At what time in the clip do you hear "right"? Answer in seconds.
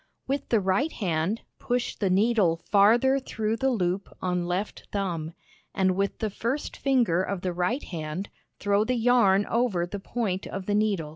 0.59-0.91, 7.53-7.83